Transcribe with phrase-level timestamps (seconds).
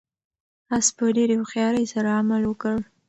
[0.75, 2.75] آس په ډېرې هوښیارۍ سره عمل وکړ.